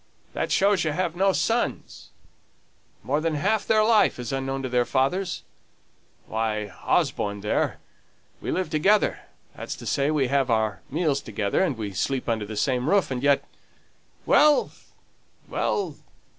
[0.33, 2.09] "That shows you've no sons.
[3.03, 5.43] More than half their life is unknown to their fathers.
[6.25, 7.77] Why, Osborne there,
[8.41, 9.19] we live together
[9.55, 13.11] that's to say, we have our meals together, and we sleep under the same roof
[13.11, 13.45] and yet
[14.25, 14.71] Well!
[15.47, 15.97] well!